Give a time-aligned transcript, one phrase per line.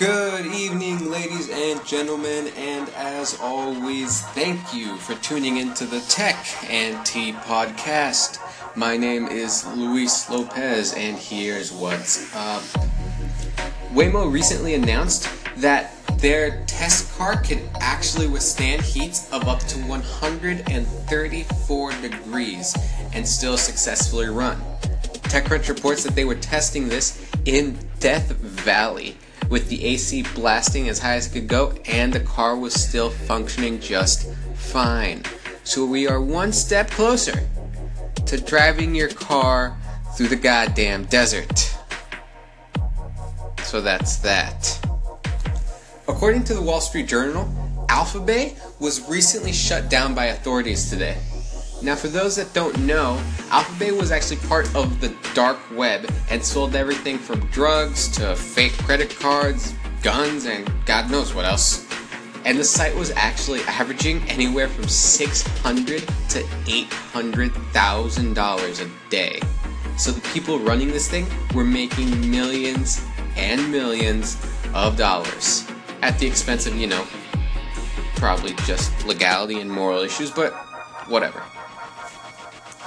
[0.00, 6.42] Good evening, ladies and gentlemen, and as always, thank you for tuning into the Tech
[6.70, 8.38] and Tea podcast.
[8.74, 12.62] My name is Luis Lopez, and here's what's up.
[13.92, 15.28] Waymo recently announced
[15.58, 22.74] that their test car can actually withstand heats of up to 134 degrees
[23.12, 24.56] and still successfully run.
[25.28, 29.18] TechCrunch reports that they were testing this in Death Valley
[29.50, 33.10] with the AC blasting as high as it could go, and the car was still
[33.10, 35.22] functioning just fine.
[35.64, 37.46] So we are one step closer
[38.26, 39.76] to driving your car
[40.16, 41.76] through the goddamn desert.
[43.64, 44.78] So that's that.
[46.08, 47.48] According to the Wall Street Journal,
[47.88, 51.16] AlphaBay was recently shut down by authorities today.
[51.82, 56.44] Now, for those that don't know, AlphaBay was actually part of the dark web and
[56.44, 61.86] sold everything from drugs to fake credit cards, guns, and God knows what else.
[62.44, 68.90] And the site was actually averaging anywhere from 600 to eight hundred thousand dollars a
[69.08, 69.40] day.
[69.96, 73.02] So the people running this thing were making millions
[73.36, 74.36] and millions
[74.74, 75.66] of dollars
[76.02, 77.06] at the expense of, you know,
[78.16, 80.52] probably just legality and moral issues, but
[81.08, 81.42] whatever.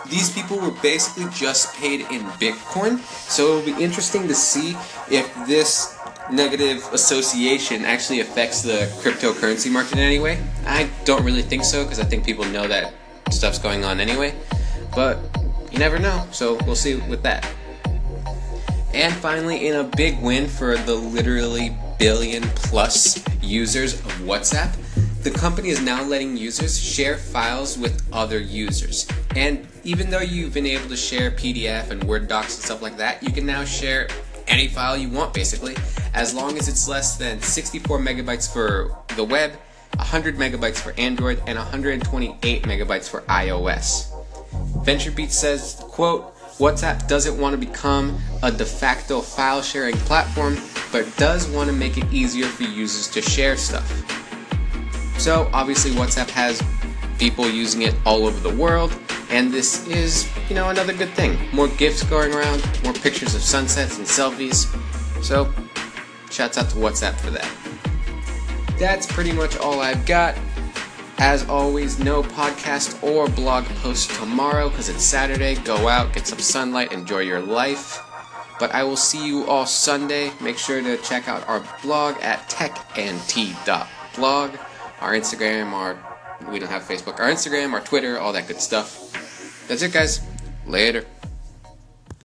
[0.10, 4.76] These people were basically just paid in Bitcoin, so it'll be interesting to see
[5.10, 5.98] if this
[6.32, 10.42] negative association actually affects the cryptocurrency market in any way.
[10.66, 12.94] I don't really think so because I think people know that
[13.32, 14.34] stuff's going on anyway,
[14.96, 15.20] but
[15.72, 17.48] you never know, so we'll see with that.
[18.94, 24.76] And finally, in a big win for the literally billion plus users of WhatsApp,
[25.24, 29.08] the company is now letting users share files with other users.
[29.36, 32.98] And even though you've been able to share PDF and Word docs and stuff like
[32.98, 34.08] that, you can now share
[34.48, 35.76] any file you want basically,
[36.14, 39.52] as long as it's less than 64 megabytes for the web,
[39.96, 44.12] 100 megabytes for Android, and 128 megabytes for iOS.
[44.84, 50.58] VentureBeat says, quote, WhatsApp doesn't want to become a de facto file sharing platform,
[50.92, 53.88] but does want to make it easier for users to share stuff.
[55.18, 56.62] So, obviously, WhatsApp has
[57.18, 58.92] people using it all over the world,
[59.34, 61.36] and this is, you know, another good thing.
[61.52, 64.68] More gifts going around, more pictures of sunsets and selfies.
[65.24, 65.52] So,
[66.30, 67.50] shouts out to WhatsApp for that.
[68.78, 70.38] That's pretty much all I've got.
[71.18, 75.56] As always, no podcast or blog post tomorrow because it's Saturday.
[75.56, 78.00] Go out, get some sunlight, enjoy your life.
[78.60, 80.32] But I will see you all Sunday.
[80.42, 84.52] Make sure to check out our blog at techand.blog,
[85.02, 85.98] our Instagram, our
[86.52, 89.23] we don't have Facebook, our Instagram, our Twitter, all that good stuff.
[89.68, 90.22] That's it, guys.
[90.66, 91.06] Later.